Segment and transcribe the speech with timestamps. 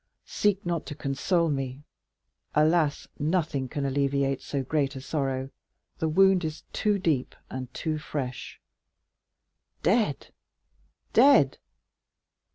[0.25, 1.83] Seek not to console me;
[2.55, 8.59] alas, nothing can alleviate so great a sorrow—the wound is too deep and too fresh!
[9.83, 10.33] Dead,
[11.13, 11.59] dead!"